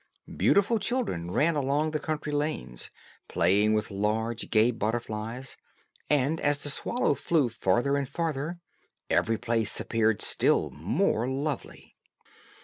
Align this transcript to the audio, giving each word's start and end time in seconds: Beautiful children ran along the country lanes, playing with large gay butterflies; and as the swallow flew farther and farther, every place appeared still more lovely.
Beautiful 0.35 0.79
children 0.79 1.29
ran 1.29 1.55
along 1.55 1.91
the 1.91 1.99
country 1.99 2.31
lanes, 2.31 2.89
playing 3.27 3.73
with 3.73 3.91
large 3.91 4.49
gay 4.49 4.71
butterflies; 4.71 5.57
and 6.09 6.41
as 6.41 6.63
the 6.63 6.71
swallow 6.71 7.13
flew 7.13 7.49
farther 7.49 7.95
and 7.95 8.09
farther, 8.09 8.57
every 9.11 9.37
place 9.37 9.79
appeared 9.79 10.23
still 10.23 10.71
more 10.71 11.29
lovely. 11.29 11.95